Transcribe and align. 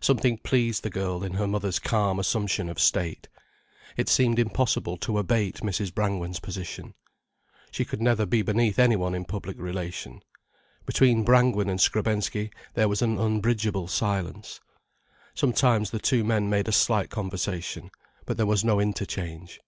Something 0.00 0.36
pleased 0.36 0.82
the 0.82 0.90
girl 0.90 1.24
in 1.24 1.32
her 1.32 1.46
mother's 1.46 1.78
calm 1.78 2.18
assumption 2.18 2.68
of 2.68 2.78
state. 2.78 3.28
It 3.96 4.10
seemed 4.10 4.38
impossible 4.38 4.98
to 4.98 5.16
abate 5.16 5.62
Mrs. 5.62 5.94
Brangwen's 5.94 6.38
position. 6.38 6.92
She 7.70 7.86
could 7.86 8.02
never 8.02 8.26
be 8.26 8.42
beneath 8.42 8.78
anyone 8.78 9.14
in 9.14 9.24
public 9.24 9.58
relation. 9.58 10.22
Between 10.84 11.24
Brangwen 11.24 11.70
and 11.70 11.80
Skrebensky 11.80 12.50
there 12.74 12.88
was 12.88 13.00
an 13.00 13.18
unbridgeable 13.18 13.88
silence. 13.88 14.60
Sometimes 15.34 15.88
the 15.92 15.98
two 15.98 16.24
men 16.24 16.50
made 16.50 16.68
a 16.68 16.72
slight 16.72 17.08
conversation, 17.08 17.90
but 18.26 18.36
there 18.36 18.44
was 18.44 18.62
no 18.62 18.80
interchange. 18.80 19.60